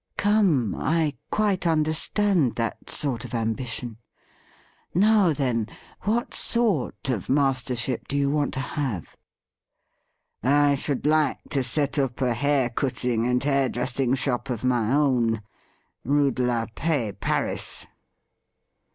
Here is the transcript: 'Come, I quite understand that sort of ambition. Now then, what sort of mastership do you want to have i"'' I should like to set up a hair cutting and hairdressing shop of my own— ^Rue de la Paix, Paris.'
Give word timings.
'Come, 0.17 0.73
I 0.73 1.13
quite 1.29 1.67
understand 1.67 2.55
that 2.55 2.89
sort 2.89 3.23
of 3.23 3.35
ambition. 3.35 3.97
Now 4.95 5.31
then, 5.31 5.67
what 6.05 6.33
sort 6.33 7.09
of 7.09 7.29
mastership 7.29 8.07
do 8.07 8.17
you 8.17 8.31
want 8.31 8.51
to 8.55 8.61
have 8.61 9.15
i"'' 10.41 10.71
I 10.71 10.75
should 10.75 11.05
like 11.05 11.37
to 11.51 11.61
set 11.61 11.99
up 11.99 12.19
a 12.19 12.33
hair 12.33 12.71
cutting 12.71 13.27
and 13.27 13.43
hairdressing 13.43 14.15
shop 14.15 14.49
of 14.49 14.63
my 14.63 14.91
own— 14.91 15.43
^Rue 16.07 16.33
de 16.33 16.41
la 16.45 16.65
Paix, 16.73 17.15
Paris.' 17.21 17.85